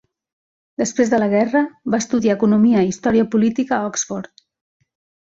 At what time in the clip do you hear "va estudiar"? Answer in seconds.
1.95-2.37